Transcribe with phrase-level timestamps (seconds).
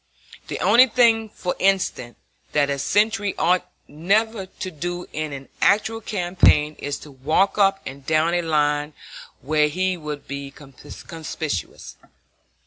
[0.47, 2.17] The one thing, for instance,
[2.53, 7.79] that a sentry ought never to do in an actual campaign is to walk up
[7.85, 8.93] and down a line
[9.41, 11.97] where he will be conspicuous.